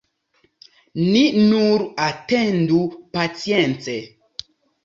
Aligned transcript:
Ni 1.09 1.21
nur 1.51 1.83
atendu 2.07 2.81
pacience! 3.19 3.99